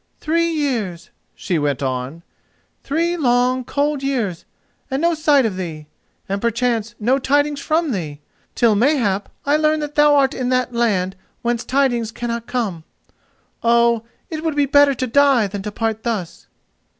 "Three 0.19 0.47
years," 0.49 1.11
she 1.35 1.59
went 1.59 1.83
on—"three 1.83 3.17
long, 3.17 3.63
cold 3.63 4.01
years, 4.01 4.45
and 4.89 4.99
no 4.99 5.13
sight 5.13 5.45
of 5.45 5.57
thee, 5.57 5.85
and 6.27 6.41
perchance 6.41 6.95
no 6.99 7.19
tidings 7.19 7.59
from 7.59 7.91
thee, 7.91 8.19
till 8.55 8.73
mayhap 8.73 9.29
I 9.45 9.57
learn 9.57 9.79
that 9.81 9.93
thou 9.93 10.15
art 10.15 10.33
in 10.33 10.49
that 10.49 10.73
land 10.73 11.15
whence 11.43 11.63
tidings 11.63 12.11
cannot 12.11 12.47
come. 12.47 12.83
Oh, 13.61 14.01
it 14.31 14.43
would 14.43 14.55
be 14.55 14.65
better 14.65 14.95
to 14.95 15.05
die 15.05 15.45
than 15.45 15.61
to 15.61 15.71
part 15.71 16.01
thus." 16.01 16.47